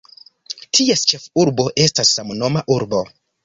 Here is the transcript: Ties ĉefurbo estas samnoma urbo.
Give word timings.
Ties 0.77 1.03
ĉefurbo 1.11 1.67
estas 1.87 2.17
samnoma 2.17 2.69
urbo. 2.81 3.07